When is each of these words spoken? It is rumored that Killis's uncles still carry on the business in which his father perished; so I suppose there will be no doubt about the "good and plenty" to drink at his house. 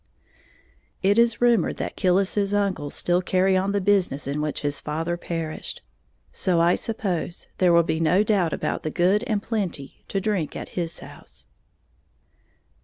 It 1.03 1.19
is 1.19 1.41
rumored 1.41 1.77
that 1.77 1.95
Killis's 1.95 2.55
uncles 2.55 2.95
still 2.95 3.21
carry 3.21 3.55
on 3.55 3.71
the 3.71 3.79
business 3.79 4.25
in 4.25 4.41
which 4.41 4.61
his 4.61 4.79
father 4.79 5.15
perished; 5.15 5.83
so 6.31 6.59
I 6.59 6.73
suppose 6.73 7.47
there 7.59 7.71
will 7.71 7.83
be 7.83 7.99
no 7.99 8.23
doubt 8.23 8.51
about 8.51 8.81
the 8.81 8.89
"good 8.89 9.23
and 9.25 9.43
plenty" 9.43 10.03
to 10.07 10.19
drink 10.19 10.55
at 10.55 10.69
his 10.69 11.01
house. 11.01 11.45